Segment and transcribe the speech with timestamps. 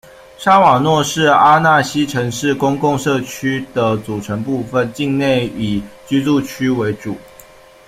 [0.39, 7.15] 沙瓦诺是阿讷西城市公共社区的组成部分，境内以居住区为主。